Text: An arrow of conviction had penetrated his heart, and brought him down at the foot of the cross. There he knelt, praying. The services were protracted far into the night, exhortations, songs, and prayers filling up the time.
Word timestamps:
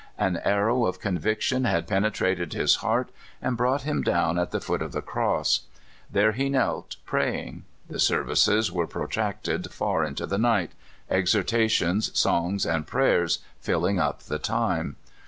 An 0.17 0.37
arrow 0.37 0.87
of 0.87 0.99
conviction 0.99 1.65
had 1.65 1.85
penetrated 1.87 2.53
his 2.53 2.77
heart, 2.77 3.11
and 3.39 3.55
brought 3.55 3.83
him 3.83 4.01
down 4.01 4.39
at 4.39 4.49
the 4.49 4.59
foot 4.59 4.81
of 4.81 4.93
the 4.93 5.01
cross. 5.03 5.67
There 6.09 6.31
he 6.31 6.49
knelt, 6.49 6.95
praying. 7.05 7.65
The 7.87 7.99
services 7.99 8.71
were 8.71 8.87
protracted 8.87 9.69
far 9.71 10.03
into 10.03 10.25
the 10.25 10.39
night, 10.39 10.71
exhortations, 11.07 12.17
songs, 12.17 12.65
and 12.65 12.87
prayers 12.87 13.43
filling 13.59 13.99
up 13.99 14.23
the 14.23 14.39
time. 14.39 14.95